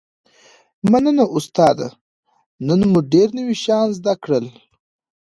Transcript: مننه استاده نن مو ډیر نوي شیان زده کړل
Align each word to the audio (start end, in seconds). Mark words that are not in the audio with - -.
مننه 0.91 1.25
استاده 1.37 1.87
نن 2.67 2.81
مو 2.91 2.99
ډیر 3.13 3.27
نوي 3.37 3.55
شیان 3.63 3.87
زده 3.97 4.13
کړل 4.23 4.45